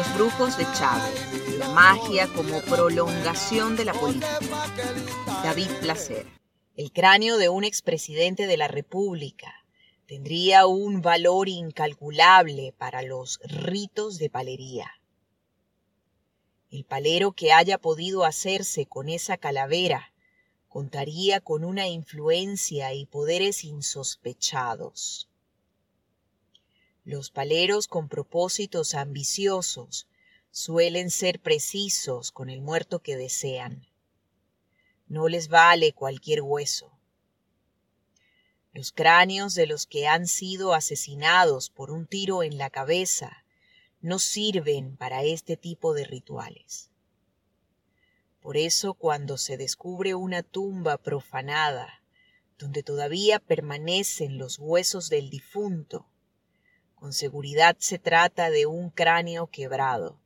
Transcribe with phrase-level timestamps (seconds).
[0.00, 4.38] Los brujos de Chávez, la magia como prolongación de la política.
[5.44, 6.26] David Placer.
[6.74, 9.52] El cráneo de un expresidente de la República
[10.06, 14.90] tendría un valor incalculable para los ritos de palería.
[16.70, 20.14] El palero que haya podido hacerse con esa calavera
[20.66, 25.29] contaría con una influencia y poderes insospechados.
[27.04, 30.06] Los paleros con propósitos ambiciosos
[30.50, 33.86] suelen ser precisos con el muerto que desean.
[35.08, 36.92] No les vale cualquier hueso.
[38.72, 43.44] Los cráneos de los que han sido asesinados por un tiro en la cabeza
[44.00, 46.90] no sirven para este tipo de rituales.
[48.40, 52.02] Por eso cuando se descubre una tumba profanada,
[52.58, 56.06] donde todavía permanecen los huesos del difunto,
[57.00, 60.20] con seguridad se trata de un cráneo quebrado.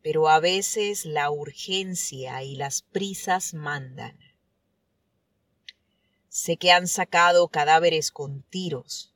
[0.00, 4.16] Pero a veces la urgencia y las prisas mandan.
[6.28, 9.12] Sé que han sacado cadáveres con tiros,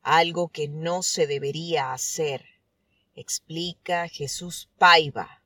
[0.00, 2.46] algo que no se debería hacer,
[3.14, 5.42] explica Jesús Paiva,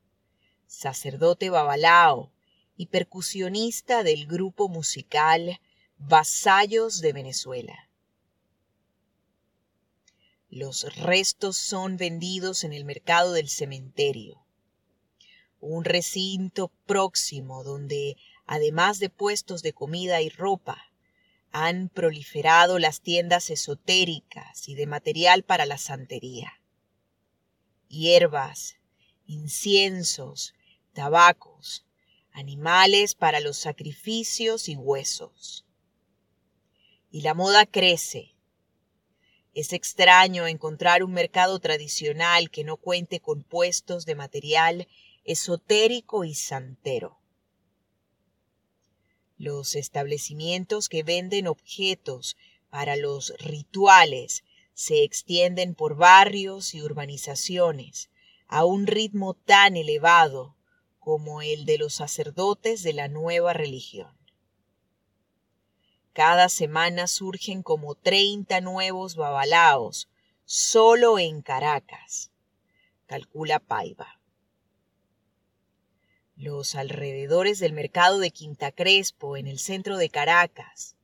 [0.68, 2.30] sacerdote babalao
[2.76, 5.60] y percusionista del grupo musical
[5.98, 7.89] Vasallos de Venezuela.
[10.50, 14.44] Los restos son vendidos en el mercado del cementerio,
[15.60, 18.16] un recinto próximo donde,
[18.46, 20.90] además de puestos de comida y ropa,
[21.52, 26.60] han proliferado las tiendas esotéricas y de material para la santería.
[27.86, 28.74] Hierbas,
[29.26, 30.54] inciensos,
[30.94, 31.86] tabacos,
[32.32, 35.64] animales para los sacrificios y huesos.
[37.12, 38.34] Y la moda crece
[39.54, 44.88] es extraño encontrar un mercado tradicional que no cuente con puestos de material
[45.24, 47.18] esotérico y santero.
[49.36, 52.36] Los establecimientos que venden objetos
[52.68, 54.44] para los rituales
[54.74, 58.10] se extienden por barrios y urbanizaciones
[58.46, 60.56] a un ritmo tan elevado
[60.98, 64.19] como el de los sacerdotes de la nueva religión.
[66.12, 70.08] Cada semana surgen como 30 nuevos babalaos,
[70.44, 72.32] solo en Caracas,
[73.06, 74.20] calcula Paiva.
[76.34, 80.96] Los alrededores del mercado de Quinta Crespo, en el centro de Caracas,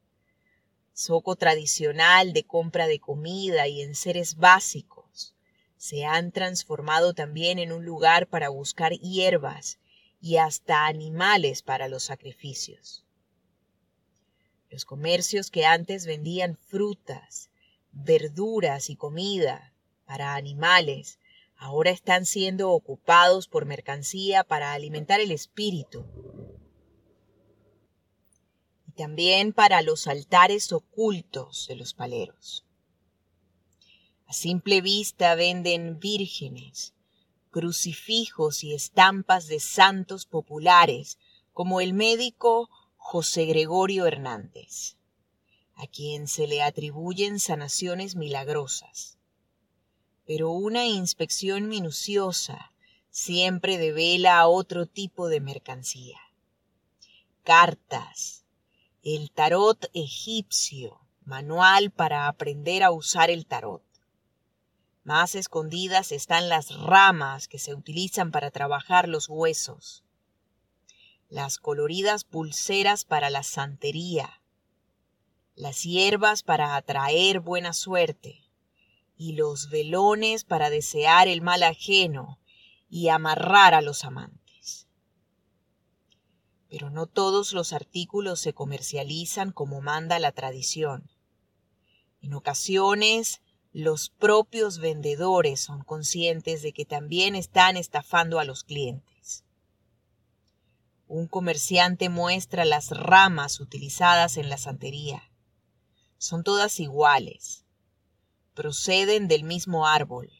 [0.92, 5.36] soco tradicional de compra de comida y enseres básicos,
[5.76, 9.78] se han transformado también en un lugar para buscar hierbas
[10.20, 13.05] y hasta animales para los sacrificios.
[14.76, 17.48] Los comercios que antes vendían frutas,
[17.92, 19.72] verduras y comida
[20.04, 21.18] para animales,
[21.56, 26.04] ahora están siendo ocupados por mercancía para alimentar el espíritu.
[28.86, 32.66] Y también para los altares ocultos de los paleros.
[34.26, 36.92] A simple vista venden vírgenes,
[37.50, 41.16] crucifijos y estampas de santos populares,
[41.54, 42.68] como el médico
[43.08, 44.96] José Gregorio Hernández,
[45.76, 49.16] a quien se le atribuyen sanaciones milagrosas.
[50.26, 52.72] Pero una inspección minuciosa
[53.08, 56.18] siempre devela otro tipo de mercancía.
[57.44, 58.44] Cartas,
[59.04, 63.84] el tarot egipcio, manual para aprender a usar el tarot.
[65.04, 70.02] Más escondidas están las ramas que se utilizan para trabajar los huesos
[71.28, 74.42] las coloridas pulseras para la santería,
[75.54, 78.46] las hierbas para atraer buena suerte,
[79.16, 82.38] y los velones para desear el mal ajeno
[82.88, 84.86] y amarrar a los amantes.
[86.68, 91.10] Pero no todos los artículos se comercializan como manda la tradición.
[92.20, 93.40] En ocasiones,
[93.72, 99.15] los propios vendedores son conscientes de que también están estafando a los clientes.
[101.08, 105.30] Un comerciante muestra las ramas utilizadas en la santería.
[106.18, 107.64] Son todas iguales.
[108.54, 110.32] Proceden del mismo árbol.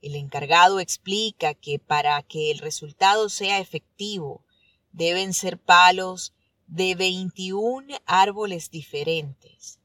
[0.00, 4.44] El encargado explica que para que el resultado sea efectivo
[4.92, 6.32] deben ser palos
[6.66, 9.80] de 21 árboles diferentes,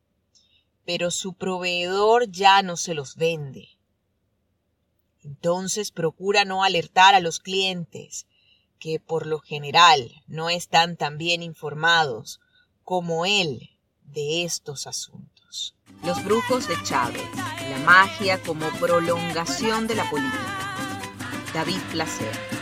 [0.86, 3.68] pero su proveedor ya no se los vende.
[5.22, 8.26] Entonces procura no alertar a los clientes
[8.80, 12.40] que por lo general no están tan bien informados
[12.84, 13.70] como él
[14.04, 15.76] de estos asuntos.
[16.04, 17.24] Los brujos de Chávez,
[17.70, 20.56] La magia como prolongación de la política.
[21.54, 22.59] David Placer.